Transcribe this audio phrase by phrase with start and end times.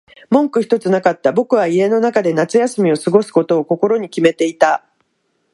[0.31, 1.31] 文句ひとつなかった。
[1.31, 4.83] 僕は家の中で夏休みを過ごすことを心に決めていた。